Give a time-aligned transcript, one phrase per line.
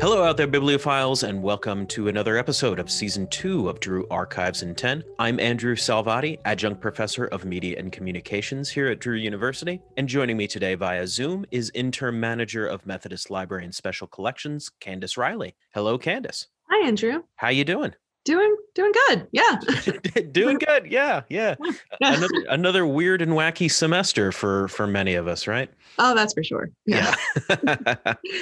[0.00, 4.62] Hello, out there, bibliophiles, and welcome to another episode of season two of Drew Archives
[4.62, 5.02] in 10.
[5.18, 9.82] I'm Andrew Salvati, adjunct professor of media and communications here at Drew University.
[9.96, 14.70] And joining me today via Zoom is interim manager of Methodist Library and Special Collections,
[14.78, 15.56] Candace Riley.
[15.74, 16.46] Hello, Candace.
[16.70, 17.24] Hi, Andrew.
[17.34, 17.92] How you doing?
[18.28, 19.26] Doing doing good.
[19.32, 19.58] Yeah.
[20.32, 20.84] doing good.
[20.84, 21.54] Yeah, yeah.
[22.02, 25.70] Another another weird and wacky semester for for many of us, right?
[25.98, 26.68] Oh, that's for sure.
[26.84, 27.14] Yeah.
[27.48, 27.94] yeah.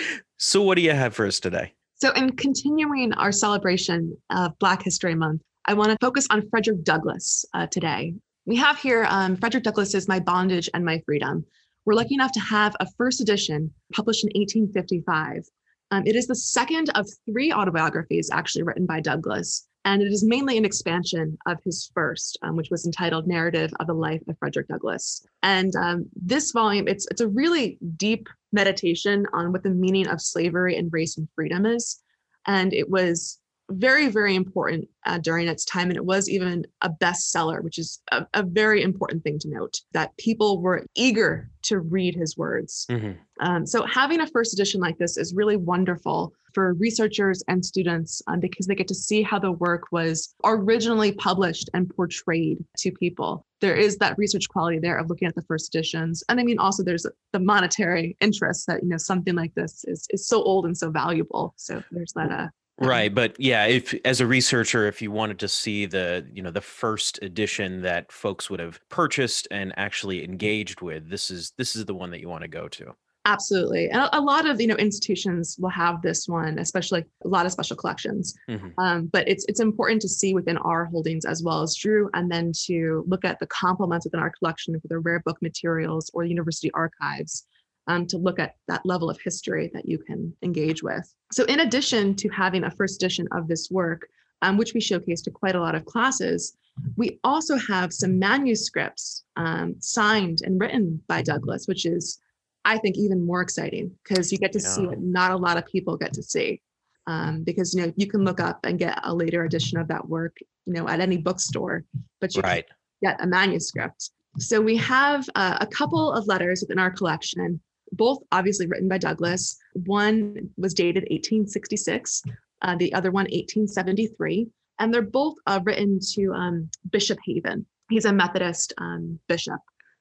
[0.38, 1.74] so what do you have for us today?
[1.96, 6.82] So in continuing our celebration of Black History Month, I want to focus on Frederick
[6.82, 8.14] Douglass uh, today.
[8.46, 11.44] We have here um, Frederick Douglass is My Bondage and My Freedom.
[11.84, 15.44] We're lucky enough to have a first edition published in 1855.
[15.90, 20.24] Um, it is the second of three autobiographies actually written by Douglass and it is
[20.24, 24.38] mainly an expansion of his first, um, which was entitled "Narrative of the Life of
[24.38, 29.70] Frederick Douglass." And um, this volume, it's it's a really deep meditation on what the
[29.70, 32.00] meaning of slavery and race and freedom is,
[32.46, 33.38] and it was
[33.70, 38.00] very very important uh, during its time and it was even a bestseller which is
[38.12, 42.86] a, a, very important thing to note that people were eager to read his words.
[42.90, 43.12] Mm-hmm.
[43.40, 48.22] um, so having a first edition like this is really wonderful for researchers and students
[48.28, 52.92] um, because they get to see how the work was originally published and portrayed to
[52.92, 53.44] people.
[53.60, 56.58] There is that research quality there of looking at the first editions and i mean
[56.58, 60.66] also there's the monetary interest that you know something like this is is so old
[60.66, 61.54] and so valuable.
[61.56, 62.48] So there's that uh,
[62.78, 66.50] right but yeah if as a researcher if you wanted to see the you know
[66.50, 71.76] the first edition that folks would have purchased and actually engaged with this is this
[71.76, 72.92] is the one that you want to go to
[73.26, 77.46] absolutely and a, lot of you know institutions will have this one especially a lot
[77.46, 78.68] of special collections mm-hmm.
[78.78, 82.30] um, but it's it's important to see within our holdings as well as drew and
[82.30, 86.24] then to look at the complements within our collection for the rare book materials or
[86.24, 87.46] university archives
[87.86, 91.12] um, to look at that level of history that you can engage with.
[91.32, 94.06] So, in addition to having a first edition of this work,
[94.42, 96.56] um, which we showcase to quite a lot of classes,
[96.96, 102.18] we also have some manuscripts um, signed and written by Douglass, which is,
[102.64, 104.68] I think, even more exciting because you get to yeah.
[104.68, 106.60] see what not a lot of people get to see.
[107.06, 110.08] Um, because you know you can look up and get a later edition of that
[110.08, 111.84] work, you know, at any bookstore,
[112.18, 112.64] but you right.
[113.02, 114.08] get a manuscript.
[114.38, 117.60] So we have uh, a couple of letters within our collection
[117.94, 119.56] both obviously written by Douglass.
[119.86, 122.22] One was dated 1866,
[122.62, 127.66] uh, the other one 1873, and they're both uh, written to um, Bishop Haven.
[127.90, 129.60] He's a Methodist um, bishop.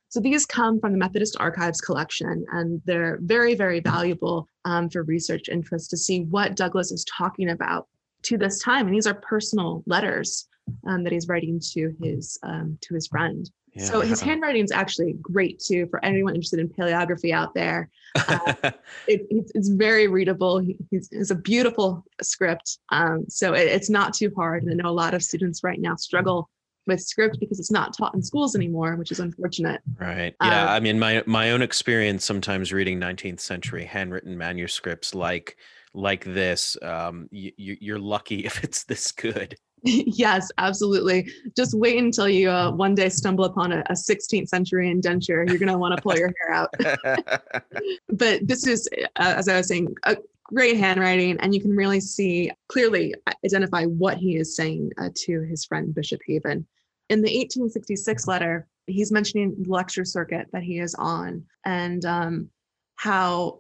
[0.09, 5.03] So these come from the Methodist Archives collection, and they're very, very valuable um, for
[5.03, 7.87] research interest to see what Douglass is talking about
[8.23, 8.85] to this time.
[8.85, 10.47] And these are personal letters
[10.87, 13.49] um, that he's writing to his um, to his friend.
[13.73, 13.85] Yeah.
[13.85, 17.89] So his handwriting is actually great too for anyone interested in paleography out there.
[18.15, 18.53] Uh,
[19.07, 20.59] it, it's very readable.
[20.59, 24.63] He, it's a beautiful script, um, so it, it's not too hard.
[24.63, 26.49] And I know a lot of students right now struggle
[26.85, 29.81] with script because it's not taught in schools anymore, which is unfortunate.
[29.99, 30.35] Right.
[30.41, 30.63] Yeah.
[30.63, 35.57] Um, I mean, my my own experience sometimes reading 19th century handwritten manuscripts like
[35.93, 39.55] like this, um, you, you're lucky if it's this good.
[39.83, 41.29] Yes, absolutely.
[41.55, 45.45] Just wait until you uh, one day stumble upon a, a 16th century indenture.
[45.47, 46.73] You're going to want to pull your hair out.
[48.09, 51.99] but this is, uh, as I was saying, a great handwriting, and you can really
[51.99, 53.13] see clearly
[53.45, 56.65] identify what he is saying uh, to his friend Bishop Haven.
[57.09, 62.49] In the 1866 letter, he's mentioning the lecture circuit that he is on and um,
[62.95, 63.59] how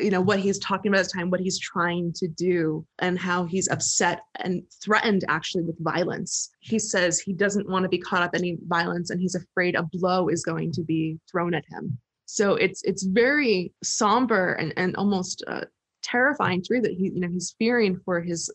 [0.00, 3.18] you know what he's talking about at the time what he's trying to do and
[3.18, 6.50] how he's upset and threatened actually with violence.
[6.60, 9.74] He says he doesn't want to be caught up in any violence and he's afraid
[9.74, 11.98] a blow is going to be thrown at him.
[12.26, 15.64] So it's it's very somber and, and almost uh,
[16.02, 18.50] terrifying read that he you know he's fearing for his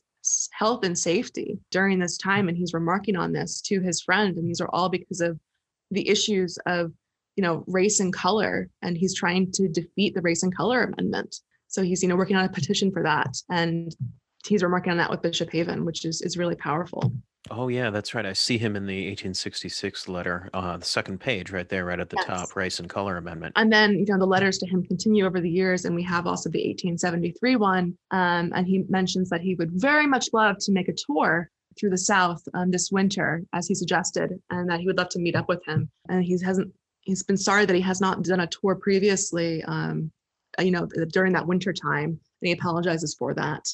[0.51, 4.47] health and safety during this time and he's remarking on this to his friend and
[4.47, 5.39] these are all because of
[5.91, 6.91] the issues of
[7.35, 11.35] you know, race and color, and he's trying to defeat the race and color amendment.
[11.67, 13.95] So he's, you know, working on a petition for that, and
[14.45, 17.11] he's working on that with Bishop Haven, which is is really powerful.
[17.51, 18.25] Oh yeah, that's right.
[18.25, 22.09] I see him in the 1866 letter, uh, the second page, right there, right at
[22.09, 22.25] the yes.
[22.25, 23.53] top, race and color amendment.
[23.55, 26.25] And then you know the letters to him continue over the years, and we have
[26.25, 30.71] also the 1873 one, um, and he mentions that he would very much love to
[30.71, 31.49] make a tour
[31.79, 35.19] through the South um, this winter, as he suggested, and that he would love to
[35.19, 35.89] meet up with him.
[36.09, 36.73] And he hasn't
[37.05, 40.11] he's been sorry that he has not done a tour previously um,
[40.59, 43.67] you know during that winter time and he apologizes for that.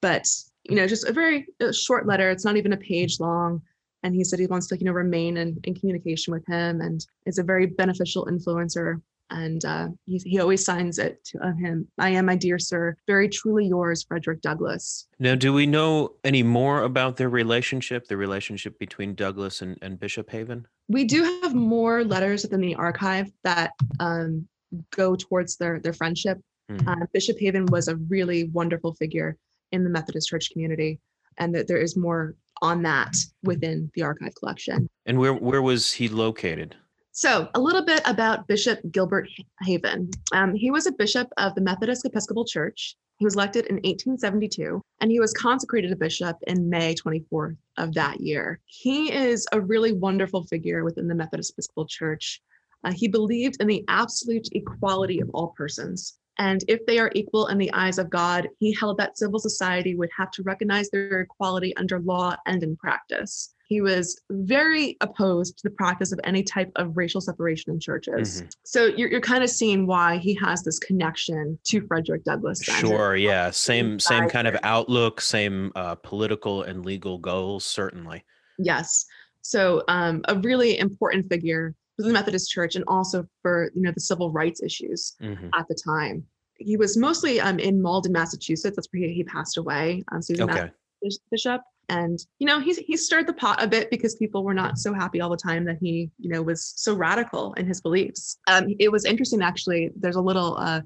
[0.00, 0.26] But
[0.64, 3.62] you know just a very short letter it's not even a page long
[4.02, 7.06] and he said he wants to you know remain in, in communication with him and
[7.26, 9.00] is a very beneficial influencer
[9.30, 11.86] And uh, he, he always signs it to uh, him.
[11.98, 15.06] I am, my dear sir, very truly yours, Frederick Douglass.
[15.18, 20.00] Now, do we know any more about their relationship, the relationship between Douglass and, and
[20.00, 20.66] Bishop Haven?
[20.88, 24.48] We do have more letters within the archive that um,
[24.90, 26.38] go towards their, their friendship.
[26.70, 26.88] Mm-hmm.
[26.88, 29.36] Uh, Bishop Haven was a really wonderful figure
[29.72, 31.00] in the Methodist Church community,
[31.38, 34.88] and that there is more on that within the archive collection.
[35.06, 36.76] And where where was he located?
[37.12, 39.28] So, a little bit about Bishop Gilbert
[39.62, 40.10] Haven.
[40.32, 42.96] Um, he was a bishop of the Methodist Episcopal Church.
[43.18, 47.92] He was elected in 1872 and he was consecrated a bishop in May 24th of
[47.94, 48.60] that year.
[48.64, 52.40] He is a really wonderful figure within the Methodist Episcopal Church.
[52.84, 56.18] Uh, he believed in the absolute equality of all persons.
[56.38, 59.94] And if they are equal in the eyes of God, he held that civil society
[59.94, 63.54] would have to recognize their equality under law and in practice.
[63.70, 68.42] He was very opposed to the practice of any type of racial separation in churches.
[68.42, 68.48] Mm-hmm.
[68.64, 72.60] So you're, you're kind of seeing why he has this connection to Frederick Douglass.
[72.64, 78.24] Sure, yeah, same same kind of outlook, same uh, political and legal goals, certainly.
[78.58, 79.06] Yes.
[79.42, 83.92] So um, a really important figure for the Methodist Church and also for you know
[83.92, 85.48] the civil rights issues mm-hmm.
[85.54, 86.24] at the time.
[86.56, 88.74] He was mostly um, in Malden, Massachusetts.
[88.74, 90.02] That's where he, he passed away.
[90.10, 90.70] Um, so okay.
[91.04, 94.78] a bishop, and you know he stirred the pot a bit because people were not
[94.78, 98.38] so happy all the time that he you know was so radical in his beliefs.
[98.46, 99.90] Um, it was interesting actually.
[99.96, 100.80] There's a little uh,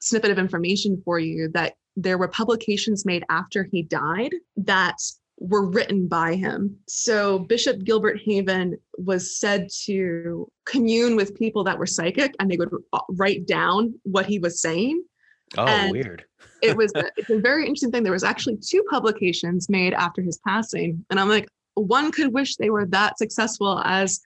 [0.00, 4.96] snippet of information for you that there were publications made after he died that
[5.40, 6.76] were written by him.
[6.88, 12.56] So Bishop Gilbert Haven was said to commune with people that were psychic and they
[12.56, 15.04] would uh, write down what he was saying.
[15.56, 16.24] Oh, and weird.
[16.62, 18.02] it was a, it's a very interesting thing.
[18.02, 21.04] There was actually two publications made after his passing.
[21.10, 24.20] And I'm like, one could wish they were that successful as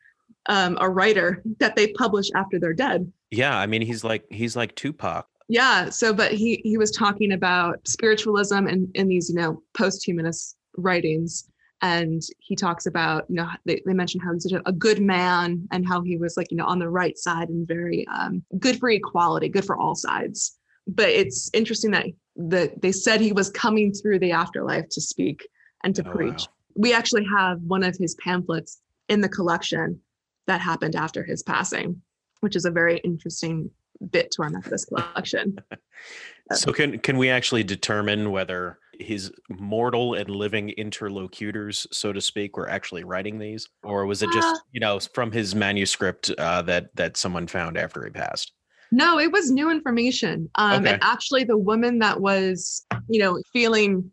[0.47, 3.11] um, a writer that they publish after they're dead.
[3.31, 5.27] Yeah, I mean he's like he's like Tupac.
[5.49, 5.91] Yeah.
[5.91, 11.49] So, but he he was talking about spiritualism and in these you know post-humanist writings
[11.83, 15.03] and he talks about you know they, they mentioned how he's such a, a, good
[15.03, 18.43] man and how he was like you know on the right side and very um,
[18.59, 22.06] good for equality good for all sides but it's interesting that
[22.37, 25.46] that they said he was coming through the afterlife to speak
[25.84, 26.52] and to oh, preach wow.
[26.76, 30.00] we actually have one of his pamphlets in the collection
[30.46, 32.00] that happened after his passing
[32.40, 33.70] which is a very interesting
[34.11, 35.56] bit to our methodist collection
[36.52, 42.56] so can can we actually determine whether his mortal and living interlocutors, so to speak,
[42.56, 46.62] were actually writing these, or was it just uh, you know from his manuscript uh,
[46.62, 48.52] that that someone found after he passed?
[48.93, 50.50] No, it was new information.
[50.55, 50.93] Um, okay.
[50.93, 54.11] And actually, the woman that was you know feeling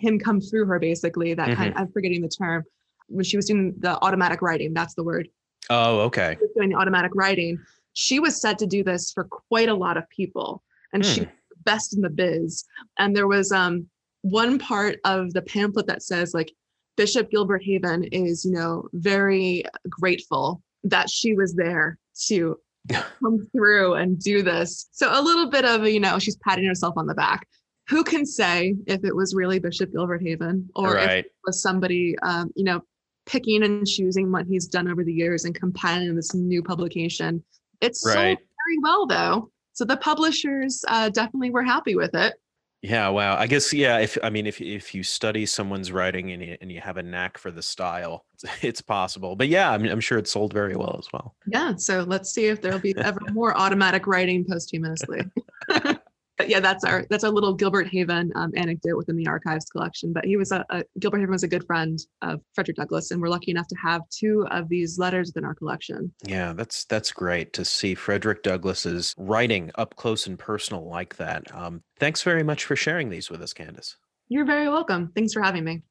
[0.00, 1.56] him come through her, basically that mm-hmm.
[1.56, 1.74] kind.
[1.74, 2.64] Of, I'm forgetting the term
[3.08, 4.72] when she was doing the automatic writing.
[4.72, 5.28] That's the word.
[5.68, 6.36] Oh, okay.
[6.56, 7.58] Doing the automatic writing,
[7.92, 11.12] she was said to do this for quite a lot of people, and hmm.
[11.12, 11.28] she
[11.64, 12.64] best in the biz.
[12.98, 13.86] And there was um
[14.22, 16.52] one part of the pamphlet that says like
[16.96, 22.56] Bishop Gilbert Haven is, you know, very grateful that she was there to
[23.20, 24.88] come through and do this.
[24.92, 27.46] So a little bit of, you know, she's patting herself on the back.
[27.88, 31.10] Who can say if it was really Bishop Gilbert Haven or right.
[31.10, 32.82] if it was somebody, um, you know,
[33.26, 37.42] picking and choosing what he's done over the years and compiling this new publication.
[37.80, 38.14] It's right.
[38.14, 39.50] sold very well though.
[39.74, 42.34] So the publishers uh, definitely were happy with it.
[42.82, 43.36] Yeah, wow.
[43.36, 43.98] I guess yeah.
[43.98, 47.02] If I mean, if if you study someone's writing and you, and you have a
[47.02, 48.24] knack for the style,
[48.62, 49.36] it's possible.
[49.36, 51.36] But yeah, I mean, I'm sure it sold very well as well.
[51.46, 51.76] Yeah.
[51.76, 55.22] So let's see if there'll be ever more automatic writing posthumously.
[56.42, 60.12] but yeah, that's our that's our little Gilbert Haven um, anecdote within the archives collection.
[60.12, 63.22] But he was a, a, Gilbert Haven was a good friend of Frederick Douglass, and
[63.22, 66.12] we're lucky enough to have two of these letters within our collection.
[66.26, 71.54] Yeah, that's that's great to see Frederick Douglass's writing up close and personal like that.
[71.54, 73.96] Um, thanks very much for sharing these with us, Candace.
[74.28, 75.12] You're very welcome.
[75.14, 75.82] Thanks for having me.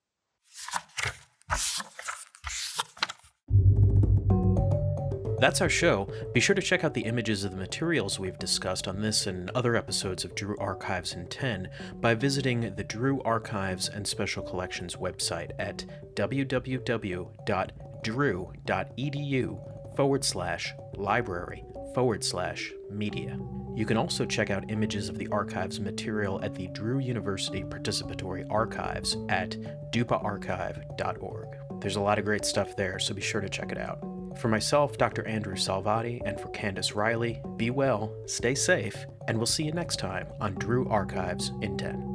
[5.42, 6.08] That's our show.
[6.36, 9.50] Be sure to check out the images of the materials we've discussed on this and
[9.56, 14.98] other episodes of Drew Archives in 10 by visiting the Drew Archives and Special Collections
[14.98, 15.84] website at
[16.14, 17.26] www.drew.edu
[19.96, 23.40] forward slash library forward slash media.
[23.76, 28.46] You can also check out images of the archives material at the Drew University Participatory
[28.52, 29.58] Archives at
[29.92, 31.48] dupaarchive.org.
[31.82, 34.11] There's a lot of great stuff there, so be sure to check it out.
[34.42, 35.24] For myself, Dr.
[35.28, 40.00] Andrew Salvati, and for Candace Riley, be well, stay safe, and we'll see you next
[40.00, 42.11] time on Drew Archives in 10.